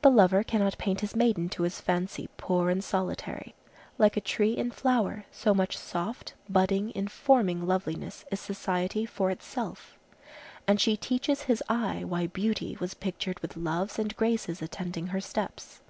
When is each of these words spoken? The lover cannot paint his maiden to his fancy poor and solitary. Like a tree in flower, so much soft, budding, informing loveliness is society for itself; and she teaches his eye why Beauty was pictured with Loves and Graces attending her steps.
The 0.00 0.08
lover 0.10 0.42
cannot 0.42 0.78
paint 0.78 1.02
his 1.02 1.14
maiden 1.14 1.50
to 1.50 1.64
his 1.64 1.82
fancy 1.82 2.30
poor 2.38 2.70
and 2.70 2.82
solitary. 2.82 3.54
Like 3.98 4.16
a 4.16 4.20
tree 4.22 4.56
in 4.56 4.70
flower, 4.70 5.26
so 5.30 5.52
much 5.52 5.76
soft, 5.76 6.32
budding, 6.48 6.92
informing 6.94 7.66
loveliness 7.66 8.24
is 8.30 8.40
society 8.40 9.04
for 9.04 9.30
itself; 9.30 9.98
and 10.66 10.80
she 10.80 10.96
teaches 10.96 11.42
his 11.42 11.62
eye 11.68 12.04
why 12.04 12.26
Beauty 12.26 12.78
was 12.80 12.94
pictured 12.94 13.38
with 13.40 13.54
Loves 13.54 13.98
and 13.98 14.16
Graces 14.16 14.62
attending 14.62 15.08
her 15.08 15.20
steps. 15.20 15.82